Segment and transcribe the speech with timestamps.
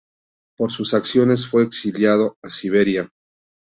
[0.57, 3.11] Por sus acciones, fue exiliado a Siberia.